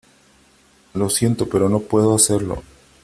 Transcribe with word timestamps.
lo 0.95 1.11
siento, 1.11 1.47
pero 1.47 1.69
no 1.69 1.79
puedo 1.81 2.15
hacerlo, 2.15 2.63